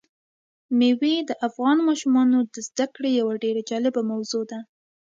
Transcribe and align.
مېوې 0.77 1.15
د 1.29 1.31
افغان 1.47 1.77
ماشومانو 1.87 2.37
د 2.53 2.55
زده 2.67 2.85
کړې 2.95 3.09
یوه 3.19 3.33
ډېره 3.43 3.61
جالبه 3.69 4.01
موضوع 4.11 4.43
ده. 4.51 4.59